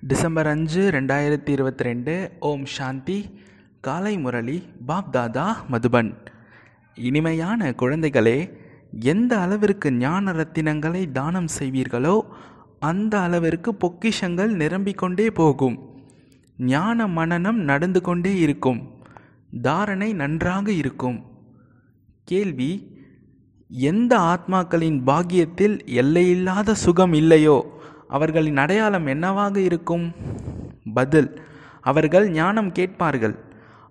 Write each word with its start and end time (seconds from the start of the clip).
December 0.00 0.46
அஞ்சு 0.46 0.90
ரெண்டாயிரத்தி 0.90 1.48
இருபத்தி 1.48 1.84
ரெண்டு 1.84 2.30
ஓம் 2.40 2.66
சாந்தி. 2.66 3.38
காலை 3.80 4.18
முரளி. 4.18 4.62
பாப் 4.86 5.12
தாதா 5.12 5.64
மதுபன். 5.70 6.14
இனிமையான 6.94 7.70
குழந்தைகளே 7.70 8.52
எந்த 9.00 9.38
அளவிற்கு 9.38 9.92
ஞான 9.92 10.32
ரத்தினங்களை 10.32 11.12
தானம் 11.12 11.46
செய்வீர்களோ 11.58 12.20
அந்த 12.80 13.20
அளவிற்கு 13.20 13.74
பொக்கிஷங்கள் 13.74 14.48
நிரம்பிக்கொண்டே 14.48 15.30
போகும். 15.30 15.78
ஞான 16.58 17.06
மனனம் 17.06 17.58
நடந்து 17.58 18.00
கொண்டே 18.00 18.38
இருக்கும். 18.38 18.90
தாரணை 19.62 20.12
நன்றாக 20.12 20.72
இருக்கும். 20.72 21.24
கேள்வி 22.24 23.02
எந்த 23.68 24.18
ஆத்மாக்களின் 24.18 25.02
பாக்கியத்தில் 25.06 25.86
எல்லையில்லாத 25.86 26.74
சுகம் 26.74 27.12
இல்லையோ? 27.12 27.82
அவர்களின் 28.08 28.56
அடையாளம் 28.56 29.06
என்னவாக 29.06 29.60
இருக்கும்? 29.60 30.12
பதில் 30.94 31.42
அவர்கள் 31.80 32.30
ஞானம் 32.30 32.72
கேட்பார்கள். 32.72 33.34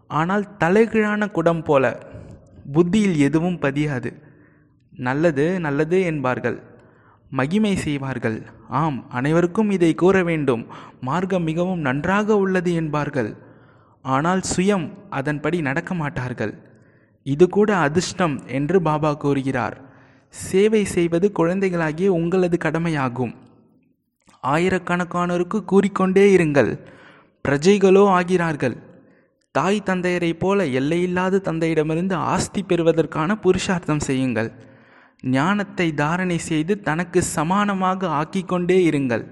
ஆனால் 0.08 0.48
தலைகீழான 0.60 1.32
குடம் 1.32 1.64
போல 1.64 2.08
புத்தியில் 2.72 3.18
எதுவும் 3.18 3.60
பதியாது. 3.60 4.14
நல்லது 4.96 5.60
நல்லது 5.60 6.02
என்பார்கள். 6.02 6.60
மகிமை 7.30 7.76
செய்வார்கள். 7.76 8.42
ஆம் 8.68 9.06
அனைவருக்கும் 9.10 9.70
இதை 9.70 9.96
கூற 9.96 10.24
வேண்டும். 10.24 10.66
மார்க்கம் 11.02 11.44
மிகவும் 11.44 11.80
நன்றாக 11.80 12.36
உள்ளது 12.36 12.74
என்பார்கள். 12.74 13.38
ஆனால் 14.02 14.42
சுயம் 14.56 14.90
அதன்படி 15.10 15.62
நடக்க 15.62 15.94
மாட்டார்கள். 15.94 16.54
இது 17.24 17.50
கூட 17.50 17.76
அதிர்ஷ்டம் 17.76 18.42
என்று 18.48 18.82
பாபா 18.82 19.14
கூறுகிறார். 19.14 19.82
சேவை 20.30 20.86
செய்வது 20.86 21.32
குழந்தைகளாகிய 21.32 22.14
உங்களது 22.14 22.58
கடமையாகும். 22.58 23.34
ஆயிரக்கணக்கானோருக்கு 24.48 25.66
கூறிக்கொண்டே 25.66 26.38
இருங்கள். 26.38 26.88
பிரஜைகளோ 27.48 28.04
ஆகிறார்கள். 28.20 28.76
தாய் 29.52 29.82
தந்தையரைப் 29.86 30.40
போல 30.40 30.66
எல்லையில்லாத 30.66 31.42
தந்தையிடமிருந்து 31.44 32.14
ஆஸ்தி 32.14 32.64
பெறுவதற்கான 32.64 33.40
புருஷார்த்தம் 33.40 34.00
செய்யுங்கள். 34.00 34.52
ஞானத்தை 35.22 35.94
தாரணை 35.94 36.38
செய்து 36.38 36.82
தனக்கு 36.82 37.24
சமானமாக 37.36 38.08
ஆக்கிக்கொண்டே 38.08 38.78
இருங்கள். 38.90 39.24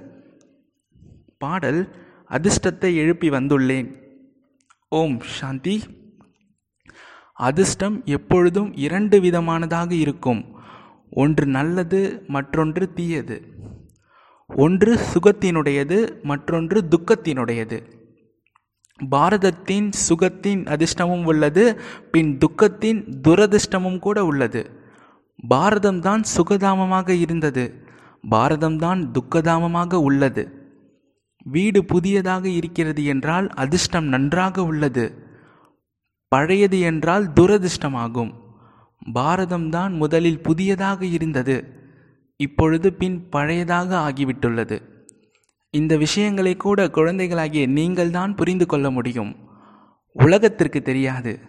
பாடல் 1.37 1.95
அதிர்ஷ்டத்தை 2.29 2.95
எழுப்பி 2.95 3.29
வந்துள்ளேன். 3.29 3.95
ஓம் 4.89 5.19
சாந்தி. 5.19 5.83
அதிர்ஷ்டம் 7.33 8.01
எப்பொழுதும் 8.05 8.73
இரண்டு 8.75 9.19
விதமானதாக 9.19 9.91
இருக்கும். 9.91 10.55
ஒன்று 11.11 11.45
நல்லது 11.45 12.23
மற்றொன்று 12.27 12.93
தீயது. 12.93 13.37
ஒன்று 14.55 14.99
சுகத்தினுடையது 15.13 16.23
மற்றொன்று 16.23 16.83
துக்கத்தினுடையது. 16.89 17.83
பாரதத்தின் 19.11 19.91
சுகத்தின் 20.09 20.65
அதிர்ஷ்டமும் 20.65 21.23
உள்ளது 21.25 21.81
பின் 22.11 22.37
துக்கத்தின் 22.37 22.99
துரதிர்ஷ்டமும் 23.27 23.99
கூட 23.99 24.25
உள்ளது. 24.25 24.69
பாரதம்தான் 25.49 26.23
சுகதாமமாக 26.37 27.09
இருந்தது 27.09 27.83
பாரதம்தான் 28.31 29.11
துக்கதாமமாக 29.11 29.93
உள்ளது. 29.93 30.59
வீடு 31.43 31.85
புதியதாக 31.85 32.49
இருக்கிறது 32.49 33.05
என்றால் 33.05 33.49
அதிர்ஷ்டம் 33.49 34.05
நன்றாக 34.05 34.63
உள்ளது 34.63 35.29
பழையது 36.27 36.79
என்றால் 36.79 37.29
துரதிர்ஷ்டமாகும். 37.29 38.33
பாரதம்தான் 39.13 39.93
முதலில் 39.95 40.41
புதியதாக 40.41 41.05
இருந்தது 41.05 41.80
இப்பொழுது 42.41 42.93
பின் 42.93 43.17
பழையதாக 43.31 43.89
ஆகிவிட்டுள்ளது. 44.07 44.77
இந்த 45.71 45.97
விஷயங்களை 45.97 46.53
கூட 46.57 46.89
குழந்தைகளாகிய 46.89 47.65
நீங்கள்தான் 47.67 48.35
புரிந்து 48.35 48.65
கொள்ள 48.65 48.91
முடியும். 48.91 49.35
உலகத்திற்கு 50.13 50.81
தெரியாது. 50.81 51.39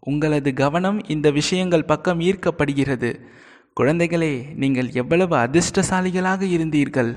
உங்களது 0.00 0.52
கவனம் 0.52 0.98
இந்த 1.04 1.30
விஷயங்கள் 1.30 1.84
பக்கம் 1.84 2.20
ஈர்க்கப்படுகிறது. 2.20 3.10
குழந்தைகளே 3.80 4.32
நீங்கள் 4.54 4.90
எவ்வளவு 4.90 5.36
அதிர்ஷ்டசாலிகளாக 5.36 6.42
இருந்தீர்கள். 6.56 7.10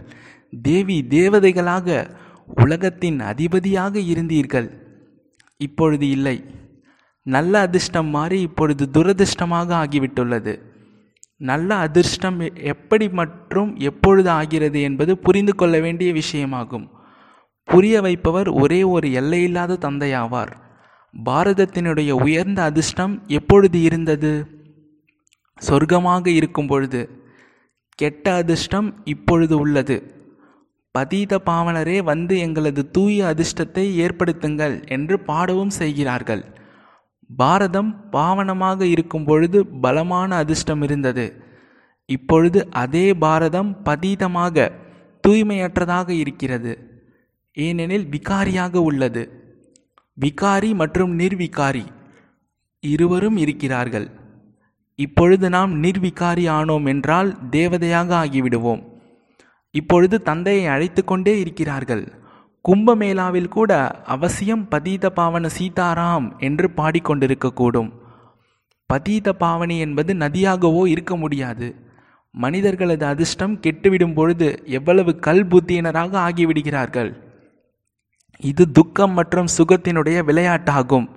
தேவி 0.62 1.06
தேவதைகளாக 1.10 2.16
உலகத்தின் 2.56 3.20
அதிபதியாக 3.20 4.00
இருந்தீர்கள். 4.00 4.70
இப்பொழுது 5.58 6.10
இல்லை. 6.10 6.38
நல்ல 7.24 7.60
அதிர்ஷ்டம் 7.60 8.08
மாறி 8.08 8.42
இப்பொழுது 8.42 8.90
துரதிர்ஷ்டமாக 8.94 9.76
ஆகிவிட்டுள்ளது. 9.76 10.54
நல்ல 11.38 11.76
அதிர்ஷ்டம் 11.76 12.40
எப்படி 12.56 13.10
மற்றும் 13.10 13.76
எப்பொழுது 13.78 14.30
ஆகிறது 14.30 14.82
என்பது 14.82 15.18
புரிந்து 15.18 15.56
கொள்ள 15.56 15.80
வேண்டிய 15.80 16.14
விஷயமாகும். 16.14 16.90
புரிய 17.64 18.02
வைப்பவர் 18.02 18.50
ஒரே 18.50 18.84
ஒரு 18.84 19.12
எல்லையில்லாத 19.12 19.78
தந்தையாவார். 19.82 20.52
பாரதத்தினுடைய 21.26 22.12
உயர்ந்த 22.12 22.64
அதிர்ஷ்டம் 22.64 23.24
எப்பொழுது 23.28 23.82
இருந்தது? 23.82 24.48
சொர்க்கமாக 25.68 26.28
இருக்கும் 26.28 26.68
பொழுது 26.68 27.24
கெட்ட 27.96 28.34
அதிர்ஷ்டம் 28.34 29.02
இப்பொழுது 29.04 29.58
உள்ளது. 29.58 30.14
பதீத 30.98 31.38
பாவனரே 31.46 32.04
வந்து 32.04 32.40
எங்களது 32.40 32.92
தூய 32.92 33.36
அதிர்ஷ்டத்தை 33.36 33.86
ஏற்படுத்துங்கள் 34.04 34.88
என்று 34.88 35.20
பாடவும் 35.20 35.70
செய்கிறார்கள். 35.70 36.46
பாரதம் 37.28 38.10
பாவனமாக 38.12 38.82
இருக்கும் 38.82 39.26
பொழுது 39.26 39.66
பலமான 39.66 40.36
அதிர்ஷ்டம் 40.36 40.82
இருந்தது. 40.82 41.44
இப்பொழுது 42.06 42.68
அதே 42.72 43.14
பாரதம் 43.14 43.78
பதீதமாக 43.86 44.72
தூய்மையற்றதாக 45.28 46.10
இருக்கிறது. 46.10 47.04
ஏனெனில் 47.54 48.06
விகாரியாக 48.06 48.76
உள்ளது. 48.76 49.44
விகாரி 50.22 50.74
மற்றும் 50.74 51.20
நிர்விகாரி 51.20 51.86
இருவரும் 52.80 53.38
இருக்கிறார்கள். 53.38 54.10
இப்பொழுது 54.96 55.50
நாம் 55.50 55.84
நிர்விகாரி 55.84 56.50
ஆனோம் 56.50 56.88
என்றால் 56.88 57.38
தேவதையாக 57.52 58.16
ஆகிவிடுவோம். 58.16 58.84
இப்பொழுது 59.72 60.22
தந்தையை 60.22 60.66
அழைத்து 60.66 61.04
கொண்டே 61.04 61.40
இருக்கிறார்கள். 61.40 62.25
கும்பமேளாவில் 62.68 63.48
கூட 63.48 63.92
அவசியம் 63.92 64.68
பதீத 64.72 65.10
பாவன 65.10 65.50
சீதாராம் 65.60 66.38
என்று 66.38 66.72
பாடிக்கொண்டிருக்கக்கூடும். 66.78 67.92
பதீத 68.86 69.36
பாவனி 69.40 69.80
என்பது 69.80 70.14
நதியாகவோ 70.14 70.88
இருக்க 70.88 71.16
முடியாது. 71.16 71.76
மனிதர்களது 72.32 73.06
அதிர்ஷ்டம் 73.06 73.60
கெட்டுவிடும் 73.60 74.14
பொழுது 74.14 74.64
எவ்வளவு 74.66 75.16
கல் 75.16 75.48
புத்தியினராக 75.48 76.18
ஆகிவிடுகிறார்கள். 76.18 77.16
இது 78.40 78.72
துக்கம் 78.72 79.12
மற்றும் 79.12 79.48
சுகத்தினுடைய 79.58 80.24
விளையாட்டாகும். 80.24 81.08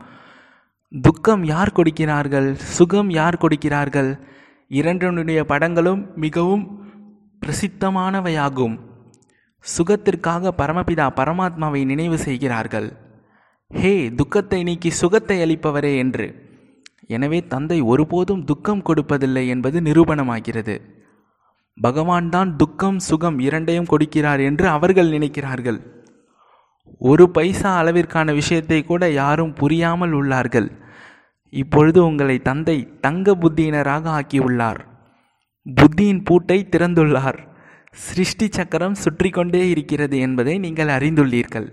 துக்கம் 1.01 1.45
யார் 1.45 1.73
கொடுக்கிறார்கள்? 1.73 2.55
சுகம் 2.55 3.11
யார் 3.11 3.37
கொடுக்கிறார்கள்? 3.37 4.21
இரண்டனுடைய 4.69 5.45
படங்களும் 5.45 6.11
மிகவும் 6.17 6.89
பிரசித்தமானவையாகும். 7.43 8.88
சுகத்திற்காக 9.65 10.53
பரமபிதா 10.57 11.07
பரமாத்மாவை 11.17 11.85
நினைவு 11.85 12.19
செய்கிறார்கள். 12.19 12.89
ஹே 13.71 14.11
துக்கத்தை 14.11 14.63
நீக்கி 14.63 14.91
சுகத்தை 14.91 15.37
அளிப்பவரே 15.41 15.97
என்று. 15.97 16.27
எனவே 17.07 17.47
தந்தை 17.47 17.81
ஒருபோதும் 17.81 18.45
துக்கம் 18.45 18.83
கொடுப்பதில்லை 18.83 19.47
என்பது 19.47 19.81
நிரூபணமாகிறது. 19.81 20.81
பகவான் 21.79 22.29
தான் 22.29 22.57
துக்கம் 22.57 22.99
சுகம் 22.99 23.39
இரண்டையும் 23.39 23.91
கொடுக்கிறார் 23.91 24.41
என்று 24.41 24.69
அவர்கள் 24.69 25.09
நினைக்கிறார்கள். 25.09 25.79
ஒரு 26.99 27.31
பைசா 27.31 27.83
அளவிற்கான 27.83 28.33
விஷயத்தை 28.33 28.85
கூட 28.85 29.11
யாரும் 29.11 29.53
புரியாமல் 29.53 30.13
உள்ளார்கள். 30.13 30.69
இப்பொழுது 31.49 32.05
உங்களை 32.05 32.39
தந்தை 32.39 32.99
தங்க 33.01 33.35
புத்தியினராக 33.35 34.05
ஆக்கியுள்ளார். 34.11 34.81
புத்தியின் 35.67 36.23
பூட்டை 36.25 36.69
திறந்துள்ளார். 36.71 37.39
சிருஷ்டி 37.93 38.49
சக்கரம் 38.51 38.95
சுற்றி 38.95 39.31
கொண்டே 39.31 39.69
இருக்கிறது 39.69 40.19
என்பதை 40.19 40.59
நீங்கள் 40.59 40.89
அறிந்துள்ளீர்கள். 40.89 41.73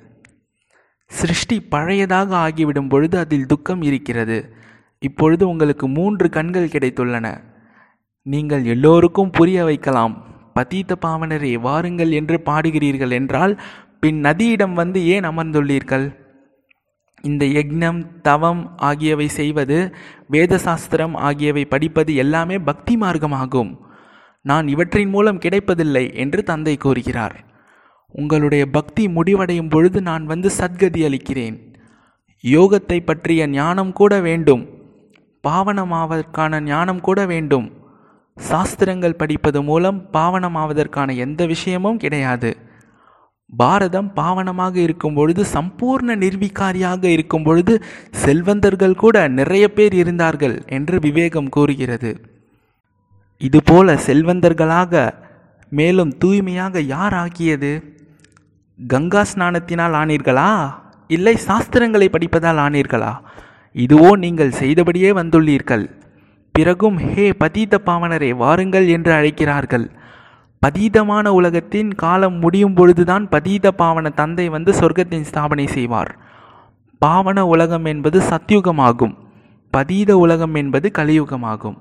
சிருஷ்டி 1.05 1.67
பழையதாக 1.71 2.29
ஆகிவிடும் 2.29 2.89
பொழுது 2.89 3.17
அதில் 3.17 3.45
துக்கம் 3.45 3.81
இருக்கிறது. 3.81 4.55
இப்பொழுது 4.99 5.47
உங்களுக்கு 5.47 5.87
மூன்று 5.87 6.29
கண்கள் 6.29 6.67
கிடைத்துள்ளன. 6.67 7.43
நீங்கள் 8.21 8.63
எல்லோருக்கும் 8.65 9.29
புரிய 9.29 9.63
வைக்கலாம். 9.63 10.25
பதீத்த 10.55 10.93
பாவனரே 11.01 11.53
வாருங்கள் 11.59 12.11
என்று 12.11 12.41
பாடுகிறீர்கள் 12.45 13.11
என்றால் 13.11 13.61
பின் 13.99 14.21
நதியிடம் 14.21 14.73
வந்து 14.73 15.07
ஏன் 15.07 15.23
அமர்ந்துள்ளீர்கள்? 15.23 16.15
இந்த 17.21 17.45
யக்னம் 17.45 18.21
தவம் 18.21 18.77
ஆகியவை 18.77 19.27
செய்வது 19.27 19.95
வேதசாஸ்திரம் 20.31 21.13
ஆகியவை 21.13 21.65
படிப்பது 21.65 22.15
எல்லாமே 22.15 22.57
பக்தி 22.59 22.97
மார்க்கமாகும். 22.97 23.84
நான் 24.45 24.67
இவற்றின் 24.67 25.09
மூலம் 25.09 25.37
கிடைப்பதில்லை 25.37 26.03
என்று 26.13 26.43
தந்தை 26.43 26.77
கூறுகிறார். 26.77 27.35
உங்களுடைய 28.13 28.63
பக்தி 28.65 29.03
முடிவடையும் 29.07 29.69
பொழுது 29.69 30.01
நான் 30.01 30.25
வந்து 30.25 30.49
சத்கதி 30.57 31.01
அளிக்கிறேன். 31.05 31.55
யோகத்தை 32.43 32.99
பற்றிய 33.05 33.47
ஞானம் 33.47 33.93
கூட 33.93 34.19
வேண்டும். 34.19 34.63
பாவனமாவதற்கான 35.47 36.61
ஞானம் 36.61 37.01
கூட 37.01 37.25
வேண்டும். 37.25 37.67
சாஸ்திரங்கள் 38.37 39.15
படிப்பது 39.15 39.63
மூலம் 39.63 39.99
பாவனமாவதற்கான 40.13 41.15
எந்த 41.15 41.45
விஷயமும் 41.45 41.97
கிடையாது. 41.97 42.51
பாரதம் 43.57 44.11
பாவனமாக 44.15 44.75
இருக்கும் 44.75 45.13
பொழுது 45.13 45.43
சம்பூர்ண 45.53 46.15
நிர்விகாரியாக 46.15 47.03
இருக்கும் 47.03 47.43
பொழுது 47.43 47.73
செல்வந்தர்கள் 48.11 48.95
கூட 48.95 49.27
நிறைய 49.27 49.65
பேர் 49.73 49.93
இருந்தார்கள் 49.93 50.55
என்று 50.67 50.99
விவேகம் 50.99 51.49
கூறுகிறது. 51.49 52.11
இதுபோல 53.37 53.93
செல்வந்தர்களாக 53.93 55.13
மேலும் 55.69 56.17
தூய்மையாக 56.17 56.79
யார் 56.79 57.13
ஆகியது 57.13 57.93
கங்கா 58.87 59.25
ஸ்நானத்தினால் 59.35 59.95
ஆனீர்களா? 60.01 60.73
இல்லை 61.07 61.37
சாஸ்திரங்களை 61.47 62.07
படிப்பதால் 62.09 62.57
ஆனீர்களா? 62.57 63.19
இதுவோ 63.75 64.17
நீங்கள் 64.17 64.51
செய்தபடியே 64.51 65.11
வந்துள்ளீர்கள். 65.11 65.85
பிறகும் 66.51 66.97
ஹே 66.97 67.31
பதீத 67.31 67.75
பாவனரே 67.85 68.35
வாருங்கள் 68.35 68.87
என்று 68.87 69.11
அழைக்கிறார்கள். 69.11 69.91
பதீதமான 70.61 71.27
உலகத்தின் 71.27 71.93
காலம் 71.93 72.39
முடியும் 72.39 72.73
பொழுதுதான் 72.73 73.29
பதீத 73.29 73.71
பாவன 73.71 74.09
தந்தை 74.09 74.49
வந்து 74.49 74.71
சொர்க்கத்தின் 74.71 75.25
ஸ்தாபனை 75.31 75.67
செய்வார். 75.67 76.17
பாவன 76.97 77.45
உலகம் 77.45 77.85
என்பது 77.85 78.19
சத்யுகமாகும். 78.19 79.15
பதீத 79.73 80.11
உலகம் 80.11 80.55
என்பது 80.55 80.91
கலியுகமாகும். 80.97 81.77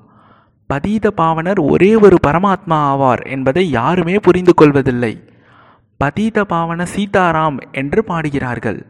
பதீத 0.66 1.11
பாவனர் 1.11 1.61
ஒரே 1.61 1.94
ஒரு 1.94 2.16
பரமாத்மா 2.26 2.78
ஆவார் 2.93 3.26
என்பதை 3.26 3.70
யாருமே 3.70 4.19
புரிந்து 4.19 4.55
கொள்வதில்லை. 4.55 5.25
பதீத 6.05 6.44
பாவன 6.44 6.87
சீதாராம் 6.96 7.58
என்று 7.72 8.05
பாடுகிறார்கள். 8.05 8.87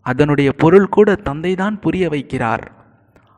அதனுடைய 0.00 0.52
பொருள் 0.52 0.88
கூட 0.88 1.16
தந்தைதான் 1.24 1.80
புரிய 1.80 2.08
வைக்கிறார். 2.08 2.64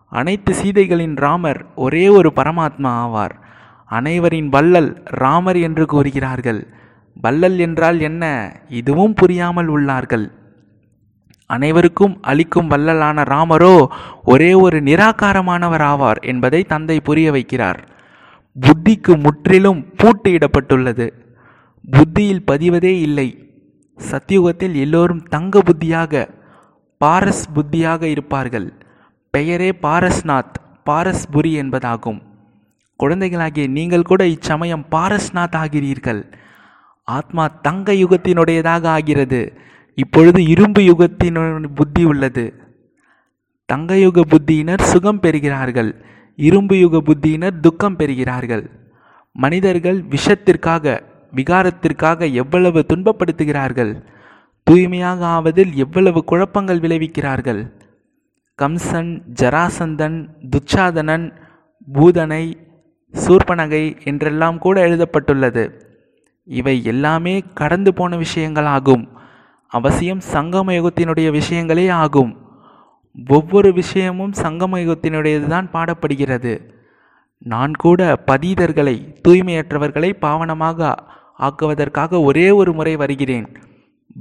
அனைத்து 0.08 0.54
சீதைகளின் 0.54 1.16
ராமர் 1.16 1.66
ஒரே 1.74 2.08
ஒரு 2.08 2.32
பரமாத்மா 2.36 2.90
ஆவார். 3.04 3.34
அனைவரின் 3.84 4.48
வள்ளல் 4.48 5.02
ராமர் 5.04 5.56
என்று 5.56 5.86
கூறுகிறார்கள். 5.86 6.66
வள்ளல் 7.22 7.58
என்றால் 7.58 8.00
என்ன? 8.00 8.52
இதுவும் 8.68 9.14
புரியாமல் 9.14 9.68
உள்ளார்கள். 9.68 10.32
அனைவருக்கும் 11.48 12.14
அளிக்கும் 12.22 12.66
வள்ளலான 12.66 13.22
ராமரோ 13.22 13.74
ஒரே 14.24 14.54
ஒரு 14.54 14.78
நிராகாரமானவர் 14.82 15.84
ஆவார் 15.92 16.20
என்பதை 16.22 16.60
தந்தை 16.64 17.00
புரிய 17.00 17.32
வைக்கிறார். 17.32 17.78
புத்திக்கு 18.56 19.12
முற்றிலும் 19.22 19.80
பூட்டு 19.96 20.30
இடப்பட்டுள்ளது 20.30 21.06
புத்தியில் 21.90 22.44
பதிவதே 22.50 22.94
இல்லை. 23.00 23.28
சத்தியுகத்தில் 24.10 24.74
எல்லோரும் 24.74 25.22
தங்க 25.22 25.62
புத்தியாக 25.62 26.28
பாரஸ் 27.04 27.46
புத்தியாக 27.54 28.02
இருப்பார்கள். 28.02 28.68
பெயரே 29.30 29.70
பாரஸ்நாத் 29.82 30.58
பாரஸ்புரி 30.90 31.52
என்பதாகும். 31.62 32.20
குழந்தைகளாகிய 32.96 33.66
நீங்கள் 33.68 34.08
கூட 34.10 34.26
இச்சமயம் 34.26 34.84
பாரஸ்நாத் 34.90 35.56
ஆகிறீர்கள். 35.62 36.22
ஆத்மா 37.04 37.44
தங்க 37.62 37.92
யுகத்தினுடையதாக 37.92 38.86
ஆகிறது. 38.86 39.42
இப்பொழுது 39.98 40.40
இரும்பு 40.44 40.80
யுகத்தினர் 40.80 41.66
புத்தி 41.74 42.04
உள்ளது. 42.04 42.44
தங்க 43.64 43.98
யுக 43.98 44.22
புத்தியினர் 44.22 44.82
சுகம் 44.82 45.20
பெறுகிறார்கள். 45.22 45.90
இரும்பு 46.36 46.78
யுக 46.78 47.00
புத்தியினர் 47.00 47.60
துக்கம் 47.60 47.96
பெறுகிறார்கள். 47.98 48.64
மனிதர்கள் 49.32 50.04
விஷத்திற்காக 50.04 51.02
விகாரத்திற்காக 51.34 52.32
எவ்வளவு 52.32 52.84
துன்பப்படுத்துகிறார்கள்? 52.88 53.92
தூய்மையாக 54.62 55.26
ஆவதில் 55.26 55.74
எவ்வளவு 55.74 56.24
குழப்பங்கள் 56.24 56.78
விளைவிக்கிறார்கள்? 56.78 57.60
கம்சன் 58.62 59.12
ஜராசந்தன் 59.40 60.16
துச்சாதனன் 60.50 61.26
பூதனை 61.92 62.44
சூர்பனகை 63.14 63.84
என்றெல்லாம் 64.04 64.58
கூட 64.58 64.80
எழுதப்பட்டுள்ளது. 64.80 65.64
இவை 66.44 66.84
எல்லாமே 66.84 67.42
கடந்து 67.54 67.92
போன 67.94 68.16
விஷயங்களாகும். 68.16 69.04
அவசியம் 69.68 70.20
சங்கம 70.32 70.74
யுகத்தினுடைய 70.74 71.40
விஷயங்களே 71.40 71.90
ஆகும். 71.92 72.36
ஒவ்வொரு 73.28 73.72
விஷயமும் 73.72 74.32
சங்கம 74.42 74.78
யுகத்தினுடையதுதான் 74.84 75.68
பாடப்படுகிறது. 75.72 76.70
நான் 77.38 77.74
கூட 77.74 78.22
பதீதர்களை 78.26 79.14
தூய்மையற்றவர்களை 79.28 80.12
பாவனமாக 80.20 80.94
ஆக்குவதற்காக 81.38 82.22
ஒரே 82.22 82.50
ஒரு 82.50 82.72
முறை 82.72 82.96
வருகிறேன். 82.96 83.56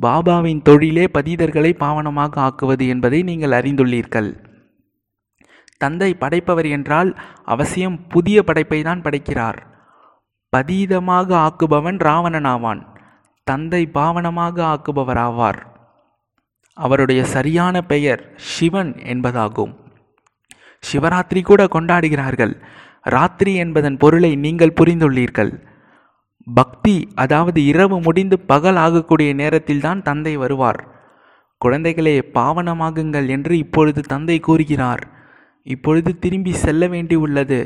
பாபாவின் 0.01 0.61
தொழிலே 0.61 1.05
பதீதர்களை 1.13 1.71
பாவனமாக 1.79 2.47
ஆக்குவது 2.47 2.87
என்பதை 2.87 3.23
நீங்கள் 3.23 3.51
அறிந்துள்ளீர்கள். 3.51 4.45
தந்தை 5.77 6.13
படைப்பவர் 6.13 6.65
என்றால் 6.65 7.19
அவசியம் 7.45 8.07
புதிய 8.07 8.43
படைப்பை 8.43 8.81
தான் 8.81 9.01
படைக்கிறார். 9.01 9.59
பதீதமாக 10.57 11.47
ஆக்குபவன் 11.47 11.97
ராவணனாவான். 11.97 12.96
தந்தை 13.49 13.81
பாவனமாக 13.93 14.57
ஆக்குபவராவார். 14.73 15.59
அவருடைய 16.77 17.21
சரியான 17.35 17.81
பெயர் 17.91 18.21
சிவன் 18.35 18.91
என்பதாகும். 19.13 19.73
சிவராத்திரி 20.83 21.41
கூட 21.41 21.61
கொண்டாடுகிறார்கள். 21.65 22.53
ராத்திரி 23.01 23.53
என்பதன் 23.55 23.97
பொருளை 23.97 24.31
நீங்கள் 24.35 24.77
புரிந்துள்ளீர்கள். 24.79 25.51
பக்தி 26.53 26.95
அதாவது 27.15 27.59
இரவு 27.65 27.97
முடிந்து 28.01 28.37
பகல் 28.51 28.79
ஆகக்கூடிய 28.85 29.31
நேரத்தில்தான் 29.33 30.01
தந்தை 30.01 30.33
வருவார். 30.37 30.81
குழந்தைகளே 31.61 32.15
பாவனமாகுங்கள் 32.33 33.27
என்று 33.27 33.53
இப்பொழுது 33.57 34.01
தந்தை 34.01 34.39
கூறுகிறார். 34.39 35.03
இப்பொழுது 35.67 36.11
திரும்பி 36.19 36.53
செல்ல 36.53 36.87
வேண்டியுள்ளது. 36.87 37.59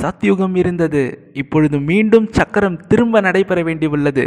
சத்யுகம் 0.00 0.56
இருந்தது. 0.56 1.02
இப்பொழுது 1.32 1.76
மீண்டும் 1.80 2.26
சக்கரம் 2.30 2.80
திரும்ப 2.86 3.20
நடைபெற 3.20 3.60
வேண்டியுள்ளது. 3.62 4.26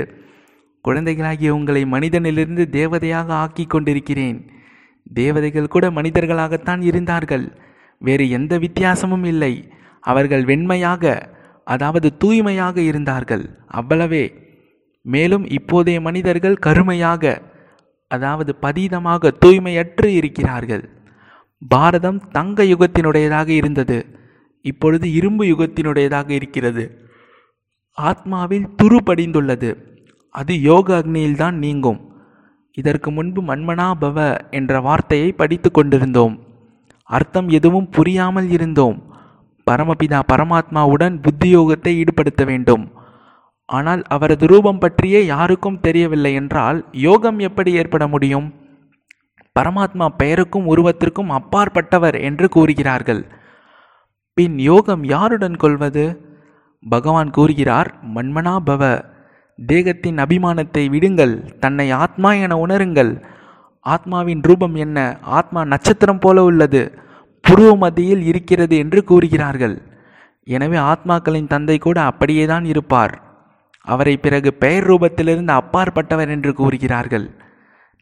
குழந்தைகளாகிய 0.81 1.53
உங்களை 1.53 1.85
மனிதனிலிருந்து 1.85 2.69
தேவதையாக 2.69 3.27
ஆக்கி 3.27 3.65
கொண்டிருக்கிறேன். 3.65 4.51
தேவதைகள் 5.13 5.67
கூட 5.67 5.89
மனிதர்களாகத்தான் 5.89 6.81
இருந்தார்கள். 6.81 7.57
வேறு 7.99 8.29
எந்த 8.29 8.57
வித்தியாசமும் 8.57 9.23
இல்லை. 9.23 9.71
அவர்கள் 10.01 10.43
வெண்மையாக 10.43 11.33
அதாவது 11.63 12.17
தூய்மையாக 12.17 12.81
இருந்தார்கள். 12.81 13.49
அவ்வளவே. 13.73 14.47
மேலும் 15.01 15.45
இப்போதைய 15.45 16.01
மனிதர்கள் 16.01 16.55
கருமையாக 16.55 17.41
அதாவது 18.07 18.55
பதீதமாக 18.61 19.31
தூய்மையற்று 19.45 20.05
இருக்கிறார்கள். 20.05 20.89
பாரதம் 21.67 22.27
தங்க 22.31 22.63
யுகத்தினுடையதாக 22.63 23.47
இருந்தது. 23.47 24.05
இப்பொழுது 24.61 25.13
இரும்பு 25.13 25.43
யுகத்தினுடையதாக 25.43 26.29
இருக்கிறது. 26.29 27.07
ஆத்மாவில் 28.01 28.65
துரு 28.83 28.97
படிந்துள்ளது 29.05 29.88
அது 30.35 30.61
யோக 30.61 30.97
அக்னியில்தான் 30.99 31.51
நீங்கும். 31.51 31.99
இதற்கு 32.77 33.11
முன்பு 33.11 33.41
மன்மனா 33.41 33.91
பவ 34.01 34.37
என்ற 34.51 34.81
வார்த்தையை 34.81 35.31
படித்து 35.31 35.71
கொண்டிருந்தோம். 35.71 36.39
அர்த்தம் 37.03 37.50
எதுவும் 37.50 37.89
புரியாமல் 37.89 38.50
இருந்தோம். 38.50 38.98
பரமபிதா 39.71 40.19
பரமாத்மாவுடன் 40.33 41.15
புத்தியோகத்தை 41.21 41.91
ஈடுபடுத்த 41.95 42.45
வேண்டும். 42.45 42.91
ஆனால் 43.65 44.01
அவரது 44.07 44.48
ரூபம் 44.48 44.77
பற்றியே 44.77 45.25
யாருக்கும் 45.25 45.79
தெரியவில்லை 45.79 46.33
என்றால் 46.33 46.86
யோகம் 46.91 47.39
எப்படி 47.39 47.74
ஏற்பட 47.74 48.07
முடியும்? 48.07 48.53
பரமாத்மா 49.59 50.07
பெயருக்கும் 50.17 50.75
உருவத்திற்கும் 50.75 51.29
அப்பாற்பட்டவர் 51.29 52.21
என்று 52.21 52.50
கூறுகிறார்கள். 52.50 53.25
பின் 54.33 54.59
யோகம் 54.59 55.03
யாருடன் 55.03 55.55
கொள்வது? 55.55 56.05
பகவான் 56.89 57.29
கூறுகிறார் 57.29 57.95
மன்மனா 58.15 58.55
பவ 58.65 58.83
தேகத்தின் 59.68 60.18
அபிமானத்தை 60.18 60.89
விடுங்கள் 60.89 61.36
தன்னை 61.60 61.92
ஆத்மா 61.92 62.34
என 62.34 62.56
உணருங்கள். 62.68 63.12
ஆத்மாவின் 63.86 64.42
ரூபம் 64.42 64.75
என்ன? 64.75 64.98
ஆத்மா 65.22 65.63
நட்சத்திரம் 65.63 66.20
போல 66.20 66.44
உள்ளது 66.44 66.82
புருவ 67.44 67.75
மத்தியில் 67.75 68.22
இருக்கிறது 68.22 68.78
என்று 68.78 69.04
கூறுகிறார்கள். 69.04 69.82
எனவே 70.44 70.78
ஆத்மாக்களின் 70.78 71.48
தந்தை 71.48 71.78
கூட 71.78 72.01
அப்படியே 72.01 72.46
தான் 72.46 72.66
இருப்பார். 72.66 73.13
அவரை 73.82 74.18
பிறகு 74.18 74.54
பெயர் 74.54 74.88
ரூபத்திலிருந்து 74.88 75.54
அப்பாற்பட்டவர் 75.62 76.30
என்று 76.30 76.54
கூறுகிறார்கள். 76.54 77.30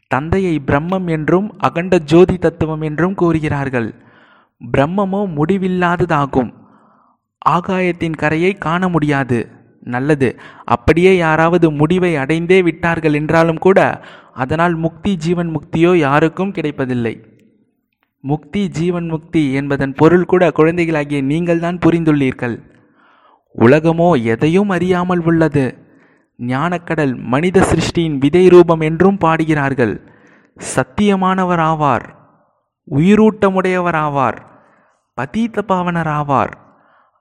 தந்தையை 0.08 0.60
பிரம்மம் 0.66 1.06
என்றும் 1.06 1.54
அகண்ட 1.58 1.98
ஜோதி 1.98 2.36
தத்துவம் 2.38 2.80
என்றும் 2.80 3.14
கூறுகிறார்கள். 3.14 3.94
பிரம்மமோ 4.60 5.22
முடிவில்லாததாகும். 5.36 6.50
ஆகாயத்தின் 7.48 8.16
கரையை 8.16 8.52
காண 8.54 8.88
முடியாது. 8.88 9.38
நல்லது. 9.88 10.28
அப்படியே 10.64 11.12
யாராவது 11.16 11.70
முடிவை 11.70 12.16
அடைந்தே 12.16 12.62
விட்டார்கள் 12.62 13.14
என்றாலும் 13.14 13.58
கூட 13.58 13.78
அதனால் 14.34 14.74
முக்தி 14.74 15.16
ஜீவன் 15.16 15.50
முக்தியோ 15.50 15.92
யாருக்கும் 15.96 16.52
கிடைப்பதில்லை. 16.52 17.14
முக்தி 18.24 18.62
ஜீவன் 18.68 19.08
முக்தி 19.08 19.42
என்பதன் 19.52 19.94
பொருள் 19.94 20.24
கூட 20.24 20.50
குழந்தைகளாகிய 20.50 21.20
நீங்கள்தான் 21.22 21.78
புரிந்துள்ளீர்கள். 21.78 22.56
உலகமோ 23.58 24.08
எதையும் 24.24 24.68
அறியாமல் 24.68 25.22
உள்ளது. 25.22 25.66
ஞானக்கடல் 26.38 27.14
மனித 27.24 27.60
சிருஷ்டியின் 27.60 28.18
விதை 28.18 28.48
ரூபம் 28.48 28.80
என்றும் 28.80 29.18
பாடுகிறார்கள். 29.18 29.94
சத்தியமானவர் 30.76 31.62
ஆவார். 31.70 32.06
உயிரூட்டமுடையவர் 32.90 33.98
ஆவார். 34.04 34.38
பதீத 35.18 35.62
பாவனர் 35.62 36.10
ஆவார். 36.20 36.52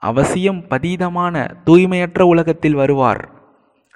அவசியம் 0.09 0.61
பதீதமான 0.69 1.35
தூய்மையற்ற 1.65 2.21
உலகத்தில் 2.21 2.73
வருவார். 2.73 3.21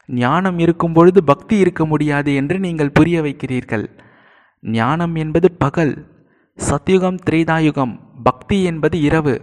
ஞானம் 0.07 0.59
இருக்கும் 0.59 0.93
பொழுது 0.93 1.23
பக்தி 1.23 1.57
இருக்க 1.57 1.85
முடியாது 1.85 2.35
என்று 2.35 2.59
நீங்கள் 2.59 2.91
புரிய 2.91 3.21
வைக்கிறீர்கள். 3.21 3.85
ஞானம் 4.63 5.15
என்பது 5.15 5.51
பகல் 5.51 5.93
சத்யுகம் 6.57 7.19
திரேதாயுகம் 7.29 7.93
பக்தி 8.23 8.63
என்பது 8.63 8.97
இரவு. 9.01 9.35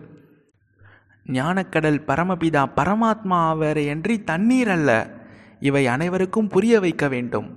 ஞானக்கடல் 1.26 1.98
பரமபிதா 2.06 2.64
பரமாத்மா 2.76 3.38
ஆவரையன்றி 3.50 4.24
தண்ணீர் 4.24 4.68
அல்ல 4.68 4.90
இவை 5.60 5.86
அனைவருக்கும் 5.86 6.48
புரிய 6.48 6.80
வைக்க 6.80 7.08
வேண்டும். 7.08 7.48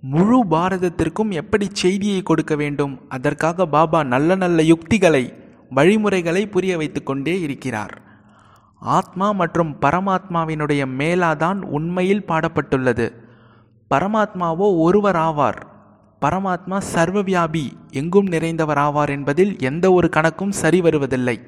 முழு 0.00 0.38
பாரதத்திற்கும் 0.50 1.30
எப்படி 1.30 1.66
செய்தியை 1.72 2.20
கொடுக்க 2.22 2.54
வேண்டும்? 2.56 2.94
அதற்காக 3.08 3.66
பாபா 3.66 4.00
நல்ல 4.04 4.34
நல்ல 4.34 4.62
யுக்திகளை 4.62 5.24
வழிமுறைகளை 5.70 6.46
புரிய 6.46 6.76
வைத்து 6.76 7.02
கொண்டே 7.02 7.40
இருக்கிறார். 7.40 7.96
ஆத்மா 8.78 9.32
மற்றும் 9.32 9.76
பரமாத்மாவினுடைய 9.80 10.86
மேலாதான் 10.98 11.62
உண்மையில் 11.62 12.24
பாடப்பட்டுள்ளது. 12.24 13.12
பரமாத்மாவோ 13.94 14.78
ஒருவர் 14.78 15.16
ஆவார் 15.16 15.60
பரமாத்மா 16.24 16.80
சர்வவியாபி 16.94 17.72
எங்கும் 17.90 18.26
நிறைந்தவர் 18.26 18.80
ஆவார் 18.86 19.08
என்பதில் 19.08 19.58
எந்த 19.58 19.92
ஒரு 19.92 20.08
கணக்கும் 20.16 20.48
சரி 20.48 20.80
வருவதில்லை. 20.80 21.40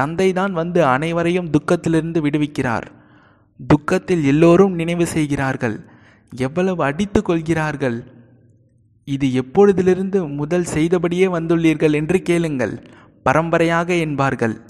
தந்தைதான் 0.00 0.52
வந்து 0.52 0.84
அனைவரையும் 0.84 1.50
துக்கத்திலிருந்து 1.50 2.20
விடுவிக்கிறார். 2.20 2.82
துக்கத்தில் 3.66 4.24
எல்லோரும் 4.24 4.74
நினைவு 4.74 5.06
செய்கிறார்கள். 5.06 5.84
எவ்வளவு 6.30 6.84
அடித்து 6.84 7.22
கொள்கிறார்கள். 7.22 8.12
இது 9.04 9.26
எப்பொழுதிலிருந்து 9.26 10.34
முதல் 10.34 10.64
செய்தபடியே 10.64 11.26
வந்துள்ளீர்கள் 11.26 11.92
என்று 11.92 12.22
கேளுங்கள். 12.22 12.88
பரம்பரையாக 13.22 13.94
என்பார்கள். 13.94 14.60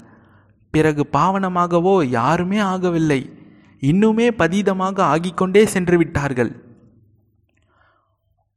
பிறகு 0.75 1.03
பாவனமாகவோ 1.13 1.95
யாருமே 2.17 2.59
ஆகவில்லை. 2.73 3.21
இன்னுமே 3.81 4.27
பதீதமாக 4.39 4.97
ஆகிக்கொண்டே 5.13 5.63
சென்று 5.73 5.95
விட்டார்கள். 5.97 6.51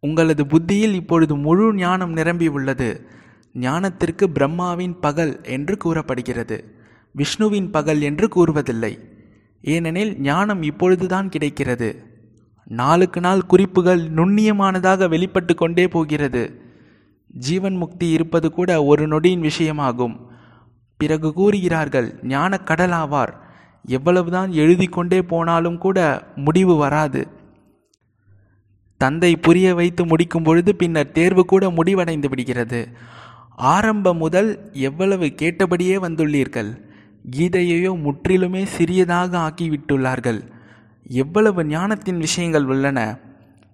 உங்களது 0.03 0.43
புத்தியில் 0.47 0.95
இப்பொழுது 0.95 1.35
முழு 1.37 1.65
ஞானம் 1.75 2.13
நிரம்பி 2.13 2.49
உள்ளது. 2.57 2.91
ஞானத்திற்கு 3.55 4.25
பிரம்மாவின் 4.37 4.95
பகல் 5.01 5.33
என்று 5.57 5.75
கூறப்படுகிறது. 5.77 6.59
விஷ்ணுவின் 7.15 7.71
பகல் 7.71 8.03
என்று 8.09 8.27
கூறுவதில்லை. 8.35 8.93
ஏனெனில் 9.65 10.13
ஞானம் 10.21 10.63
இப்பொழுதுதான் 10.63 11.29
கிடைக்கிறது. 11.29 11.89
நாளுக்கு 12.81 13.21
நாள் 13.21 13.49
குறிப்புகள் 13.53 14.03
நுண்ணியமானதாக 14.17 15.09
வெளிப்பட்டு 15.09 15.53
கொண்டே 15.55 15.85
போகிறது. 15.89 16.43
ஜீவன் 17.47 17.77
முக்தி 17.77 18.07
இருப்பது 18.11 18.49
கூட 18.53 18.71
ஒரு 18.85 19.05
நொடியின் 19.09 19.45
விஷயமாகும். 19.49 20.17
பிறகு 20.99 21.33
கூறுகிறார்கள் 21.33 22.19
ஞான 22.23 22.61
கடலாவார் 22.65 23.33
எவ்வளவுதான் 23.87 24.53
எழுதி 24.53 24.87
கொண்டே 24.87 25.23
போனாலும் 25.23 25.79
கூட 25.79 26.27
முடிவு 26.35 26.77
வராது. 26.77 27.29
தந்தை 28.97 29.37
புரிய 29.37 29.75
வைத்து 29.75 30.07
முடிக்கும் 30.07 30.43
பொழுது 30.43 30.77
பின்னர் 30.77 31.13
தேர்வு 31.13 31.45
கூட 31.45 31.71
முடிவடைந்து 31.71 32.29
விடுகிறது. 32.29 32.89
ஆரம்பம் 33.57 34.17
முதல் 34.17 34.71
எவ்வளவு 34.73 35.27
கேட்டபடியே 35.27 35.97
வந்துள்ளீர்கள்? 35.97 36.81
கீதையையோ 37.37 37.93
முற்றிலுமே 37.97 38.65
சிறியதாக 38.65 39.39
ஆக்கிவிட்டுள்ளார்கள். 39.39 40.41
எவ்வளவு 41.09 41.65
ஞானத்தின் 41.65 42.19
விஷயங்கள் 42.19 42.65
உள்ளன? 42.65 43.19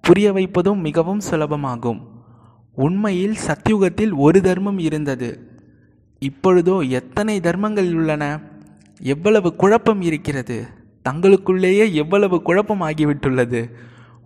புரிய 0.00 0.32
வைப்பதும் 0.32 0.80
மிகவும் 0.80 1.20
சுலபமாகும். 1.30 2.00
உண்மையில் 2.74 3.36
சத்யுகத்தில் 3.46 4.12
ஒரு 4.14 4.40
தர்மம் 4.40 4.78
இருந்தது. 4.78 5.53
இப்பொழுதோ 6.28 6.88
எத்தனை 6.88 7.40
தர்மங்கள் 7.40 7.94
உள்ளன? 7.94 8.40
எவ்வளவு 9.00 9.56
குழப்பம் 9.56 10.02
இருக்கிறது? 10.02 10.66
தங்களுக்குள்ளேயே 11.08 11.92
எவ்வளவு 11.92 12.42
குழப்பம் 12.42 12.80
ஆகிவிட்டுள்ளது? 12.80 13.60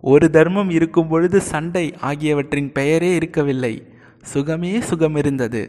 ஒரு 0.01 0.29
தர்மம் 0.29 0.69
இருக்கும் 0.69 1.07
பொழுது 1.07 1.41
சண்டை 1.41 1.85
ஆகியவற்றின் 1.99 2.71
பெயரே 2.71 3.15
இருக்கவில்லை. 3.15 3.73
சுகமே 4.21 4.81
சுகம் 4.81 5.15
இருந்தது 5.15 5.61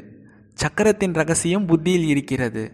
சக்கரத்தின் 0.54 1.14
ரகசியம் 1.14 1.66
புத்தியில் 1.66 2.06
இருக்கிறது. 2.06 2.72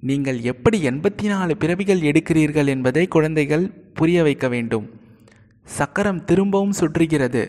நீங்கள் 0.00 0.40
எப்படி 0.40 0.78
எண்பத்தி 0.88 1.26
நாலு 1.26 1.56
பிறவிகள் 1.56 2.00
எடுக்கிறீர்கள் 2.00 2.66
என்பதை 2.66 3.06
குழந்தைகள் 3.06 3.70
புரிய 3.94 4.22
வைக்க 4.22 4.48
வேண்டும். 4.48 4.86
சக்கரம் 5.64 6.24
திரும்பவும் 6.24 6.74
சுற்றுகிறது. 6.80 7.42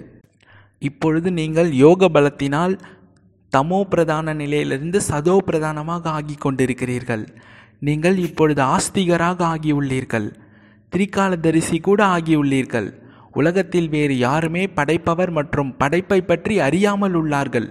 இப்பொழுது 0.79 1.31
நீங்கள் 1.31 1.71
யோக 1.71 2.09
பலத்தினால் 2.09 2.75
தமோ 3.53 3.79
பிரதான 3.83 4.33
நிலையிலிருந்து 4.33 5.01
சதோ 5.09 5.37
பிரதானமாக 5.37 6.09
ஆகி 6.09 6.35
கொண்டிருக்கிறீர்கள் 6.35 7.25
நீங்கள் 7.79 8.17
இப்பொழுது 8.17 8.61
ஆஸ்திகராக 8.75 9.39
ஆகியுள்ளீர்கள். 9.53 10.27
திரிகாலதரிசி 10.93 11.77
கூட 11.79 11.99
ஆகியுள்ளீர்கள். 12.05 12.87
உலகத்தில் 13.31 13.89
வேறு 13.89 14.15
யாருமே 14.17 14.63
படைப்பவர் 14.67 15.31
மற்றும் 15.31 15.71
படைப்பை 15.77 16.19
பற்றி 16.21 16.55
அறியாமல் 16.59 17.13
உள்ளார்கள். 17.13 17.67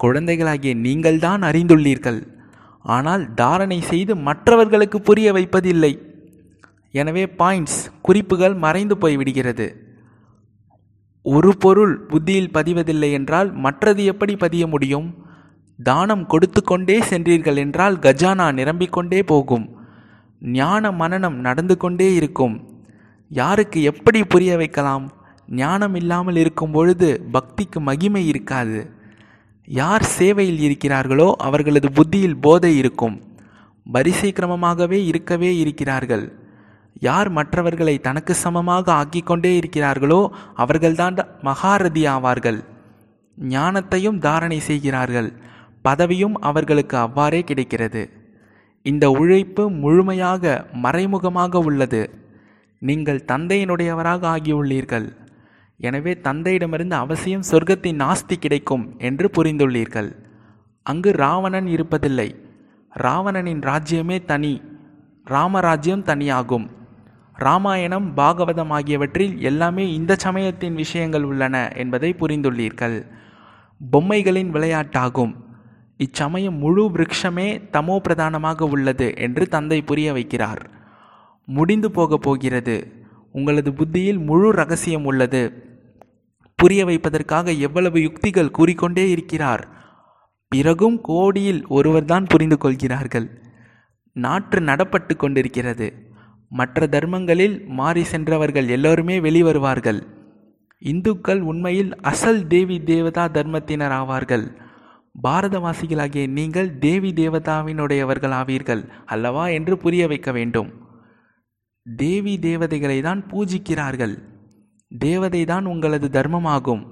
குழந்தைகளாகிய 0.00 0.74
நீங்கள்தான் 0.86 1.42
அறிந்துள்ளீர்கள். 1.42 2.20
ஆனால் 2.82 3.22
தாரணை 3.34 3.80
செய்து 3.90 4.14
மற்றவர்களுக்கு 4.28 5.00
புரிய 5.00 5.28
வைப்பதில்லை. 5.32 5.92
எனவே 6.94 7.24
பாயிண்ட்ஸ் 7.40 7.80
குறிப்புகள் 8.02 8.56
மறைந்து 8.64 8.96
போய்விடுகிறது. 9.02 9.66
ஒரு 11.26 11.56
பொருள் 11.56 12.00
புத்தியில் 12.00 12.50
பதிவதில்லை 12.50 13.12
என்றால் 13.12 13.52
மற்றது 13.52 14.04
எப்படி 14.04 14.36
பதிய 14.36 14.66
முடியும்? 14.66 15.14
தானம் 15.82 16.26
கொடுத்து 16.26 16.62
கொண்டே 16.62 17.00
சென்றீர்கள் 17.00 17.56
என்றால் 17.56 17.96
கஜானா 17.96 18.52
நிரம்பிக்கொண்டே 18.52 19.22
போகும். 19.22 19.76
ஞான 20.40 20.92
மனனம் 20.92 21.36
நடந்து 21.36 21.76
கொண்டே 21.76 22.14
இருக்கும். 22.14 22.68
யாருக்கு 23.28 23.82
எப்படி 23.82 24.24
புரிய 24.24 24.56
வைக்கலாம்? 24.56 25.12
ஞானம் 25.48 25.94
இல்லாமல் 25.94 26.36
இருக்கும் 26.36 26.70
பொழுது 26.70 27.26
பக்திக்கு 27.32 27.80
மகிமை 27.80 28.26
இருக்காது. 28.26 28.90
யார் 29.64 30.02
சேவையில் 30.02 30.60
இருக்கிறார்களோ 30.60 31.32
அவர்களது 31.32 31.92
புத்தியில் 31.92 32.36
போதை 32.36 32.76
இருக்கும். 32.76 33.22
வரிசை 33.82 34.32
கிரமமாகவே 34.32 35.04
இருக்கவே 35.04 35.58
இருக்கிறார்கள். 35.58 36.43
யார் 37.00 37.28
மற்றவர்களை 37.28 37.98
தனக்கு 37.98 38.34
சமமாக 38.34 38.92
ஆக்கிக்கொண்டே 38.92 39.60
இருக்கிறார்களோ 39.60 40.28
அவர்கள்தான் 40.54 41.14
மகாரதி 41.42 42.02
ஆவார்கள். 42.08 42.64
ஞானத்தையும் 43.38 44.18
தாரணை 44.18 44.58
செய்கிறார்கள். 44.58 45.32
பதவியும் 45.84 46.32
அவர்களுக்கு 46.40 46.96
அவ்வாறே 46.96 47.44
கிடைக்கிறது. 47.44 48.10
இந்த 48.82 49.10
உழைப்பு 49.10 49.70
முழுமையாக 49.70 50.66
மறைமுகமாக 50.72 51.58
உள்ளது. 51.58 52.10
நீங்கள் 52.78 53.24
தந்தையினுடையவராக 53.32 54.36
ஆகியுள்ளீர்கள். 54.36 55.12
எனவே 55.76 56.12
தந்தையிடமிருந்து 56.12 56.90
அவசியம் 56.90 57.42
சொர்க்கத்தின் 57.50 58.00
நாஸ்தி 58.00 58.36
கிடைக்கும் 58.36 58.94
என்று 58.98 59.30
புரிந்துள்ளீர்கள். 59.34 60.16
அங்கு 60.82 61.12
ராவணன் 61.12 61.66
இருப்பதில்லை. 61.66 62.34
ராவணனின் 62.90 63.60
ராஜ்யமே 63.60 64.24
தனி. 64.24 64.62
ராமராஜ்யம் 65.24 66.04
தனியாகும். 66.04 66.68
ராமாயணம் 67.34 68.16
பாகவதம் 68.16 68.68
ஆகியவற்றில் 68.68 69.42
எல்லாமே 69.42 69.94
இந்த 69.94 70.14
சமயத்தின் 70.18 70.74
விஷயங்கள் 70.74 71.22
உள்ளன 71.22 71.72
என்பதை 71.76 72.14
புரிந்துள்ளீர்கள். 72.18 73.06
பொம்மைகளின் 73.92 74.50
விளையாட்டாகும். 74.50 75.34
இச்சமயம் 75.96 76.54
முழு 76.54 76.90
விருட்சமே 76.90 77.68
தமோ 77.72 77.98
பிரதானமாக 77.98 78.64
உள்ளது 78.64 79.16
என்று 79.16 79.48
தந்தை 79.48 79.82
புரிய 79.82 80.12
வைக்கிறார். 80.12 80.64
முடிந்து 81.46 81.90
போகப் 81.90 82.22
போகிறது. 82.22 83.06
உங்களது 83.32 83.72
புத்தியில் 83.72 84.18
முழு 84.18 84.52
ரகசியம் 84.52 85.04
உள்ளது. 85.04 85.68
புரிய 86.56 86.84
வைப்பதற்காக 86.84 87.52
எவ்வளவு 87.52 88.02
யுக்திகள் 88.02 88.50
கூறிக்கொண்டே 88.50 89.10
இருக்கிறார். 89.10 89.68
பிறகும் 90.48 91.00
கோடியில் 91.00 91.66
ஒருவர்தான் 91.66 92.24
புரிந்து 92.24 92.58
கொள்கிறார்கள். 92.58 93.42
நாற்று 94.12 94.60
நடப்பட்டு 94.60 95.16
கொண்டிருக்கிறது. 95.16 96.12
மற்ற 96.48 96.86
தர்மங்களில் 96.86 97.66
மாறி 97.66 98.04
சென்றவர்கள் 98.04 98.68
எல்லோருமே 98.68 99.20
வெளிவருவார்கள். 99.20 100.02
இந்துக்கள் 100.78 101.40
உண்மையில் 101.40 101.96
அசல் 102.00 102.46
தேவி 102.46 102.82
தேவதா 102.82 103.28
தர்மத்தினர் 103.28 103.92
ஆவார்கள். 103.92 104.62
பாரதவாசிகளாகிய 105.22 106.28
நீங்கள் 106.28 106.78
தேவி 106.78 107.12
தேவதாவினுடையவர்கள் 107.12 108.30
ஆவீர்கள் 108.30 108.88
அல்லவா 109.06 109.48
என்று 109.48 109.78
புரிய 109.78 110.06
வைக்க 110.06 110.32
வேண்டும். 110.32 110.70
தேவி 111.96 112.38
தேவதைகளை 112.38 113.00
தான் 113.00 113.26
பூஜிக்கிறார்கள். 113.26 114.18
தேவதை 114.88 115.44
தான் 115.44 115.64
உங்களது 115.64 116.08
தர்மமாகும். 116.08 116.84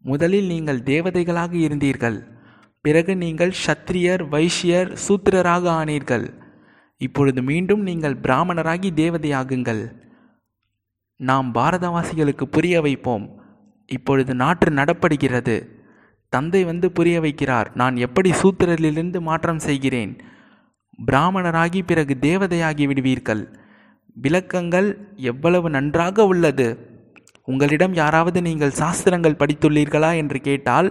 முதலில் 0.00 0.46
நீங்கள் 0.46 0.80
தேவதைகளாக 0.80 1.52
இருந்தீர்கள். 1.52 2.22
பிறகு 2.80 3.16
நீங்கள் 3.16 3.52
சத்திரியர் 3.66 4.22
வைஷ்யர் 4.28 4.96
சூத்திரராக 5.08 5.70
ஆனீர்கள். 5.70 6.41
இப்பொழுது 7.02 7.40
மீண்டும் 7.42 7.82
நீங்கள் 7.82 8.20
பிராமணராகி 8.22 8.90
தேவதையாகுங்கள். 8.96 9.82
நாம் 11.16 11.48
பாரதவாசிகளுக்கு 11.54 12.44
புரிய 12.44 12.80
வைப்போம். 12.80 13.24
இப்பொழுது 13.86 14.34
நாற்று 14.34 14.70
நடப்படுகிறது. 14.72 15.56
தந்தை 16.28 16.64
வந்து 16.64 16.92
புரிய 16.92 17.20
வைக்கிறார். 17.20 17.68
நான் 17.74 17.96
எப்படி 17.96 18.30
சூத்திரரிலிருந்து 18.30 19.20
மாற்றம் 19.20 19.58
செய்கிறேன்? 19.58 20.12
பிராமணராகி 21.06 21.80
பிறகு 21.86 22.16
தேவதையாகி 22.20 22.86
விடுவீர்கள். 22.86 23.42
விளக்கங்கள் 24.14 24.88
எவ்வளவு 25.16 25.70
நன்றாக 25.70 26.24
உள்ளது. 26.24 26.68
உங்களிடம் 27.44 27.94
யாராவது 27.94 28.42
நீங்கள் 28.42 28.78
சாஸ்திரங்கள் 28.80 29.40
படித்துள்ளீர்களா 29.42 30.16
என்று 30.16 30.40
கேட்டால் 30.40 30.88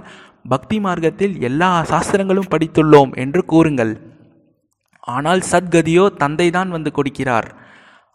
பக்தி 0.49 0.79
மார்க்கத்தில் 0.79 1.41
எல்லா 1.41 1.83
சாஸ்திரங்களும் 1.83 2.51
படித்துள்ளோம் 2.51 3.11
என்று 3.17 3.45
கூறுங்கள். 3.45 3.93
ஆனால் 5.07 5.41
சத்கதியோ 5.51 6.05
தந்தைதான் 6.23 6.69
வந்து 6.69 6.91
கொடுக்கிறார். 6.91 7.47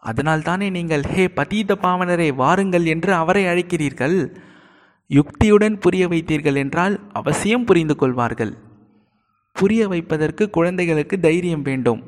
அதனால் 0.01 0.43
தானே 0.43 0.71
நீங்கள் 0.71 1.03
ஹே 1.03 1.25
பதீத 1.27 1.77
பாவனரே 1.83 2.29
வாருங்கள் 2.35 2.85
என்று 2.85 3.15
அவரை 3.15 3.45
அழைக்கிறீர்கள். 3.45 4.19
யுக்தியுடன் 5.11 5.79
புரிய 5.79 6.09
வைத்தீர்கள் 6.09 6.55
என்றால் 6.55 7.01
அவசியம் 7.13 7.65
புரிந்து 7.65 7.97
கொள்வார்கள். 7.97 8.53
புரிய 9.53 9.89
வைப்பதற்கு 9.89 10.51
குழந்தைகளுக்கு 10.51 11.21
தைரியம் 11.21 11.63
வேண்டும். 11.63 12.01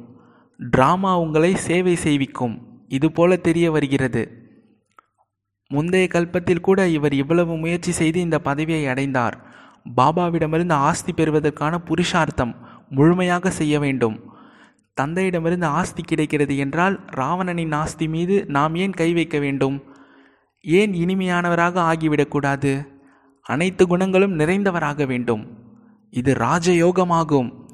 டிராமா 0.60 1.18
உங்களை 1.18 1.54
சேவை 1.54 1.96
செய்விக்கும். 1.96 2.54
இதுபோல 2.88 3.36
தெரிய 3.36 3.70
வருகிறது. 3.70 4.22
முந்தைய 5.70 6.06
கல்பத்தில் 6.14 6.60
கூட 6.60 6.88
இவர் 6.88 7.12
இவ்வளவு 7.12 7.54
முயற்சி 7.56 7.92
செய்து 7.92 8.20
இந்த 8.20 8.38
பதவியை 8.38 8.86
அடைந்தார். 8.86 9.36
பாபாவிடமிருந்து 9.96 10.76
ஆஸ்தி 10.88 11.12
பெறுவதற்கான 11.12 11.78
புருஷார்த்தம் 11.78 12.54
முழுமையாக 12.88 13.50
செய்ய 13.50 13.78
வேண்டும். 13.78 14.36
தந்தையிடமிருந்து 15.00 15.64
ஆஸ்தி 15.64 16.02
கிடைக்கிறது 16.02 16.56
என்றால் 16.56 17.04
ராவணனின் 17.10 17.72
ஆஸ்தி 17.72 18.08
மீது 18.08 18.46
நாம் 18.46 18.74
ஏன் 18.74 18.92
கை 18.92 19.12
வைக்க 19.12 19.38
வேண்டும்? 19.38 19.84
ஏன் 20.60 20.92
இனிமையானவராக 20.92 21.92
ஆகிவிடக்கூடாது? 21.92 22.86
அனைத்து 23.42 23.86
குணங்களும் 23.86 24.38
நிறைந்தவராக 24.38 25.06
வேண்டும். 25.06 25.58
இது 26.10 26.34
ராஜயோகமாகும். 26.34 27.66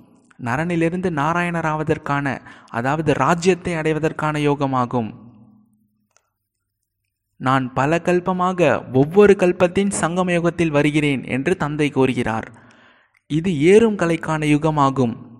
நரனிலிருந்து 0.44 1.10
நாராயணராவதற்கான 1.10 2.38
அதாவது 2.68 3.14
ராஜ்யத்தை 3.14 3.74
அடைவதற்கான 3.74 4.38
யோகமாகும். 4.38 5.10
நான் 7.36 7.72
பல 7.72 8.00
கல்பமாக 8.04 8.92
ஒவ்வொரு 8.94 9.36
கல்பத்தின் 9.38 9.92
சங்கம 10.00 10.32
யுகத்தில் 10.32 10.70
வருகிறேன் 10.70 11.24
என்று 11.24 11.56
தந்தை 11.56 11.90
கூறுகிறார். 11.90 12.52
இது 13.26 13.60
ஏறும் 13.60 13.96
கலைக்கான 13.96 14.46
யுகமாகும். 14.46 15.33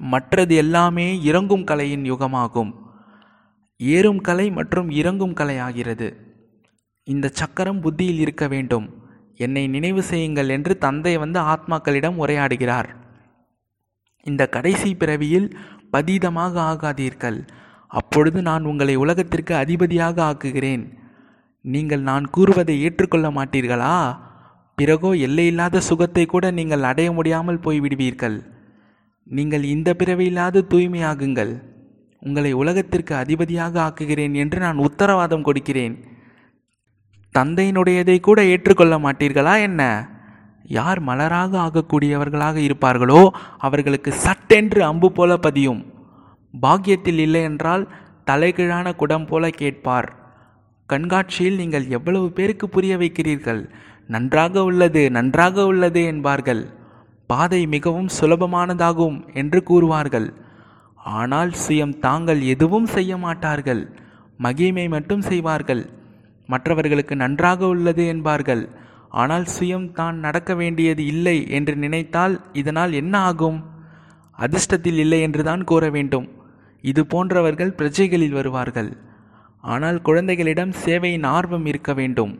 மற்றது 0.00 0.54
எல்லாமே 0.54 1.22
இறங்கும் 1.22 1.64
கலையின் 1.64 2.04
யுகமாகும். 2.12 2.74
ஏறும் 3.76 4.20
கலை 4.20 4.50
மற்றும் 4.50 4.90
இறங்கும் 4.90 5.32
கலை 5.32 5.58
ஆகிறது. 5.58 6.16
இந்த 7.04 7.30
சக்கரம் 7.32 7.80
புத்தியில் 7.80 8.18
இருக்க 8.18 8.48
வேண்டும். 8.48 9.06
என்னை 9.36 9.66
நினைவு 9.66 10.02
செய்யுங்கள் 10.02 10.48
என்று 10.48 10.78
தந்தை 10.78 11.16
வந்து 11.16 11.40
ஆத்மாக்களிடம் 11.40 12.16
உரையாடுகிறார். 12.26 12.86
இந்த 14.22 14.46
கடைசி 14.46 14.94
பிறவியில் 14.94 15.56
பதீதமாக 15.92 16.54
ஆகாதீர்கள். 16.60 17.48
அப்பொழுது 17.86 18.42
நான் 18.42 18.64
உங்களை 18.64 18.94
உலகத்திற்கு 18.96 19.54
அதிபதியாக 19.54 20.22
ஆக்குகிறேன். 20.24 20.92
நீங்கள் 21.60 22.00
நான் 22.00 22.30
கூறுவதை 22.30 22.82
ஏற்றுக்கொள்ள 22.82 23.30
மாட்டீர்களா? 23.30 24.18
பிறகோ 24.74 25.12
எல்லையில்லாத 25.12 25.80
சுகத்தை 25.80 26.26
கூட 26.26 26.50
நீங்கள் 26.50 26.82
அடைய 26.82 27.12
முடியாமல் 27.12 27.58
போய்விடுவீர்கள். 27.58 28.57
நீங்கள் 29.28 29.62
இந்த 29.62 29.94
பிறவியில்லாது 29.98 30.58
தூய்மையாகுங்கள். 30.70 31.62
உங்களை 32.18 32.52
உலகத்திற்கு 32.52 33.14
அதிபதியாக 33.14 33.74
ஆக்குகிறேன் 33.80 34.34
என்று 34.34 34.58
நான் 34.58 34.76
உத்தரவாதம் 34.76 35.42
கொடுக்கிறேன். 35.42 36.04
தந்தையினுடையதை 37.34 38.20
கூட 38.20 38.44
ஏற்றுக்கொள்ள 38.44 38.98
மாட்டீர்களா 38.98 39.60
என்ன? 39.60 40.08
யார் 40.62 41.00
மலராக 41.02 41.52
ஆகக்கூடியவர்களாக 41.58 42.56
இருப்பார்களோ 42.58 43.28
அவர்களுக்கு 43.58 44.12
சட்டென்று 44.12 44.84
அம்பு 44.84 45.12
போல 45.12 45.36
பதியும். 45.36 45.86
பாக்கியத்தில் 46.60 47.18
இல்லை 47.18 47.42
என்றால் 47.42 47.88
தலைகீழான 48.26 48.94
குடம் 48.94 49.26
போல 49.26 49.50
கேட்பார். 49.50 50.08
கண்காட்சியில் 50.86 51.56
நீங்கள் 51.56 51.86
எவ்வளவு 51.88 52.32
பேருக்கு 52.32 52.68
புரிய 52.68 52.96
வைக்கிறீர்கள்? 52.96 53.70
நன்றாக 54.06 54.62
உள்ளது 54.62 55.10
நன்றாக 55.10 55.64
உள்ளது 55.64 56.04
என்பார்கள். 56.04 56.62
பாதை 57.30 57.60
மிகவும் 57.66 58.10
சுலபமானதாகும் 58.18 59.16
என்று 59.40 59.58
கூறுவார்கள். 59.70 60.28
ஆனால் 61.18 61.50
சுயம் 61.64 61.94
தாங்கள் 61.98 62.40
எதுவும் 62.52 62.88
செய்ய 62.94 63.12
மாட்டார்கள். 63.16 63.82
மகிமை 64.38 64.84
மட்டும் 64.88 65.22
செய்வார்கள். 65.22 65.82
மற்றவர்களுக்கு 66.48 67.14
நன்றாக 67.16 67.60
உள்ளது 67.66 68.04
என்பார்கள். 68.06 68.62
ஆனால் 69.20 69.46
சுயம் 69.54 69.88
தான் 69.92 70.16
நடக்க 70.18 70.50
வேண்டியது 70.54 71.02
இல்லை 71.06 71.36
என்று 71.50 71.74
நினைத்தால் 71.76 72.34
இதனால் 72.52 72.92
என்ன 72.92 73.14
ஆகும்? 73.30 73.58
அதிர்ஷ்டத்தில் 74.38 74.98
இல்லை 75.04 75.20
என்றுதான் 75.26 75.62
கூற 75.64 75.84
வேண்டும். 75.90 76.26
இது 76.84 77.02
போன்றவர்கள் 77.06 77.76
பிரஜைகளில் 77.78 78.36
வருவார்கள். 78.38 78.90
ஆனால் 79.64 79.98
குழந்தைகளிடம் 80.00 80.74
சேவையின் 80.84 81.26
ஆர்வம் 81.36 81.66
இருக்க 81.66 81.92
வேண்டும். 81.94 82.34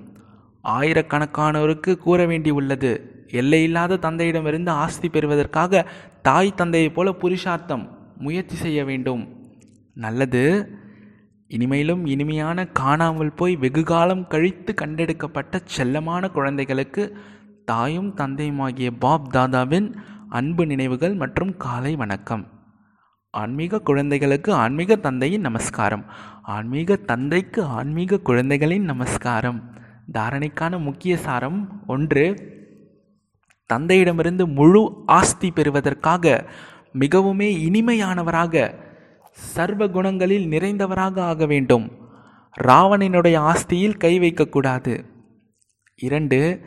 ஆயிரக்கணக்கானோருக்கு 0.65 1.93
கூற 2.07 2.27
வேண்டி 2.27 2.51
உள்ளது 2.51 2.93
எல்லையில்லாத 3.31 3.97
தந்தையிடமிருந்து 3.97 4.69
ஆஸ்தி 4.69 5.09
பெறுவதற்காக 5.09 5.91
தாய் 6.23 6.55
தந்தையைப் 6.55 6.95
போல 6.95 7.13
புருஷார்த்தம் 7.13 7.99
முயற்சி 8.19 8.57
செய்ய 8.57 8.85
வேண்டும். 8.85 9.29
நல்லது. 9.95 10.73
இனிமேலும் 11.47 12.07
இனிமையான 12.07 12.67
காணாமல் 12.67 13.33
போய் 13.33 13.57
வெகுகாலம் 13.57 14.27
கழித்து 14.27 14.75
கண்டெடுக்கப்பட்ட 14.75 15.61
செல்லமான 15.77 16.31
குழந்தைகளுக்கு 16.31 17.17
தாயும் 17.65 18.15
தந்தையுமாகிய 18.15 18.91
பாப் 18.99 19.37
தாதாவின் 19.37 19.95
அன்பு 20.29 20.67
நினைவுகள் 20.67 21.15
மற்றும் 21.15 21.57
காலை 21.57 21.97
வணக்கம். 21.97 22.47
ஆன்மீக 23.31 23.81
குழந்தைகளுக்கு 23.81 24.53
ஆன்மீக 24.53 24.97
தந்தையின் 24.97 25.41
நமஸ்காரம். 25.41 26.05
ஆன்மீக 26.43 26.97
தந்தைக்கு 26.97 27.65
ஆன்மீக 27.65 28.19
குழந்தைகளின் 28.19 28.85
நமஸ்காரம். 28.85 29.71
தாரணைக்கான 30.13 30.79
முக்கிய 30.79 31.17
சாரம் 31.17 31.83
ஒன்று 31.87 32.57
தந்தையிடமிருந்து 33.73 34.45
முழு 34.55 35.05
ஆஸ்தி 35.07 35.51
பெறுவதற்காக 35.51 36.51
மிகவுமே 36.99 37.49
இனிமையானவராக 37.67 38.75
சர்வ 39.33 39.87
குணங்களில் 39.87 40.47
நிறைந்தவராக 40.47 41.21
ஆக 41.21 41.47
வேண்டும். 41.47 41.93
ராவணனுடைய 42.67 43.37
ஆஸ்தியில் 43.39 43.97
கை 43.97 44.19
வைக்கக்கூடாது. 44.19 45.05
இரண்டு 45.97 46.61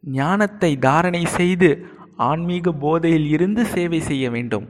ஞானத்தை 0.00 0.78
தாரணை 0.78 1.26
செய்து 1.26 1.86
ஆன்மீக 2.16 2.72
போதையில் 2.72 3.28
இருந்து 3.28 3.64
சேவை 3.64 4.00
செய்ய 4.00 4.30
வேண்டும். 4.30 4.66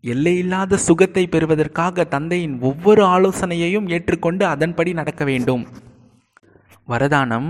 எல்லையில்லாத 0.00 0.76
சுகத்தை 0.76 1.26
பெறுவதற்காக 1.26 2.04
தந்தையின் 2.04 2.60
ஒவ்வொரு 2.60 3.04
ஆலோசனையையும் 3.04 3.88
ஏற்றுக்கொண்டு 3.88 4.46
அதன்படி 4.46 4.92
நடக்க 4.92 5.24
வேண்டும். 5.24 5.66
வரதானம் 6.88 7.48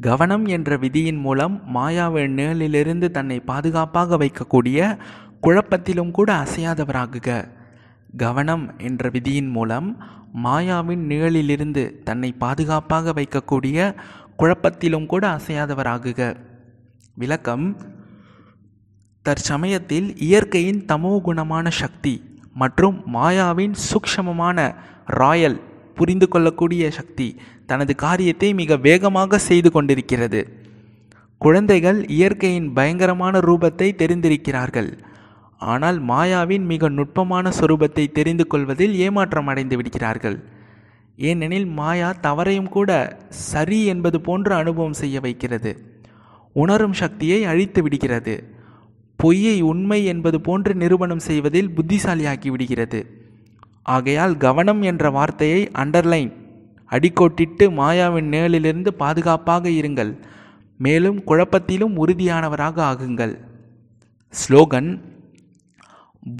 கவனம் 0.00 0.46
என்ற 0.46 0.76
விதியின் 0.76 1.16
மூலம் 1.16 1.62
மாயாவின் 1.74 2.34
நிழலிலிருந்து 2.38 3.10
தன்னை 3.10 3.40
பாதுகாப்பாக 3.40 4.16
வைக்கக்கூடிய 4.16 4.98
குழப்பத்திலும் 5.42 6.10
கூட 6.10 6.32
அசையாதவராகுக. 6.34 7.48
கவனம் 8.16 8.78
என்ற 8.78 9.08
விதியின் 9.08 9.48
மூலம் 9.48 10.04
மாயாவின் 10.44 11.02
நிழலிலிருந்து 11.06 12.02
தன்னை 12.02 12.32
பாதுகாப்பாக 12.32 13.12
வைக்கக்கூடிய 13.12 13.96
குழப்பத்திலும் 14.38 15.06
கூட 15.06 15.36
அசையாதவராகுக. 15.36 16.36
விளக்கம் 17.14 17.76
தற்சமயத்தில் 19.22 20.16
இயற்கையின் 20.16 20.84
தமோ 20.88 21.20
குணமான 21.24 21.70
சக்தி 21.70 22.14
மற்றும் 22.54 23.02
மாயாவின் 23.14 23.74
சூக்ஷமமான 23.88 24.74
ராயல் 25.04 25.60
புரிந்து 25.98 26.26
கொள்ளக்கூடிய 26.28 26.84
சக்தி 26.90 27.28
தனது 27.70 27.92
காரியத்தை 28.04 28.48
மிக 28.60 28.76
வேகமாக 28.86 29.38
செய்து 29.48 29.70
கொண்டிருக்கிறது. 29.70 30.40
குழந்தைகள் 31.40 31.98
இயற்கையின் 32.16 32.68
பயங்கரமான 32.72 33.40
ரூபத்தை 33.48 33.88
தெரிந்திருக்கிறார்கள். 34.02 34.90
ஆனால் 35.72 35.98
மாயாவின் 36.08 36.64
மிக 36.72 36.88
நுட்பமான 36.88 37.52
சொரூபத்தை 37.60 38.04
தெரிந்து 38.18 38.44
கொள்வதில் 38.46 38.94
ஏமாற்றம் 39.06 39.46
அடைந்து 39.46 39.76
விடுகிறார்கள். 39.76 40.38
ஏனெனில் 41.18 41.68
மாயா 41.78 42.08
தவறையும் 42.22 42.70
கூட 42.76 42.90
சரி 43.50 43.78
என்பது 43.92 44.18
போன்று 44.20 44.52
அனுபவம் 44.54 44.98
செய்ய 45.02 45.20
வைக்கிறது. 45.20 45.72
உணரும் 46.56 46.96
சக்தியை 47.02 47.38
அழித்து 47.44 47.80
விடுகிறது. 47.82 48.34
பொய்யை 49.18 49.56
உண்மை 49.62 50.00
என்பது 50.04 50.38
போன்று 50.40 50.72
நிரூபணம் 50.74 51.24
செய்வதில் 51.28 51.70
புத்திசாலியாக்கி 51.76 52.48
விடுகிறது. 52.48 53.00
ஆகையால் 53.86 54.36
கவனம் 54.36 54.82
என்ற 54.82 55.10
வார்த்தையை 55.10 55.60
அண்டர்லைன் 55.74 56.32
அடிக்கோட்டிட்டு 56.90 57.64
மாயாவின் 57.78 58.28
நிழலிலிருந்து 58.34 58.88
பாதுகாப்பாக 58.88 59.68
இருங்கள். 59.68 60.12
மேலும் 60.78 61.18
குழப்பத்திலும் 61.24 61.94
உறுதியானவராக 61.96 62.76
ஆகுங்கள். 62.92 63.34
ஸ்லோகன் 64.34 64.90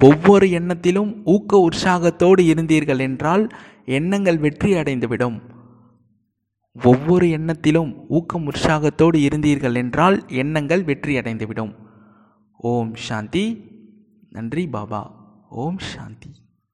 ஒவ்வொரு 0.03 0.47
எண்ணத்திலும் 0.47 1.11
ஊக்க 1.25 1.59
உற்சாகத்தோடு 1.59 2.43
இருந்தீர்கள் 2.43 2.99
என்றால் 2.99 3.45
எண்ணங்கள் 3.85 4.39
வெற்றி 4.39 4.73
அடைந்துவிடும். 4.73 5.37
ஒவ்வொரு 6.83 7.27
எண்ணத்திலும் 7.27 7.93
ஊக்கம் 8.09 8.47
உற்சாகத்தோடு 8.47 9.19
இருந்தீர்கள் 9.29 9.75
என்றால் 9.75 10.17
எண்ணங்கள் 10.29 10.83
வெற்றி 10.85 11.15
அடைந்துவிடும். 11.19 11.73
ஓம் 12.57 12.95
சாந்தி. 12.95 13.45
நன்றி 14.31 14.67
பாபா. 14.67 15.03
ஓம் 15.49 15.79
சாந்தி. 15.93 16.33